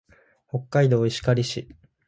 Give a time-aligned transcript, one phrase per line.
[0.47, 1.75] 北海道石狩市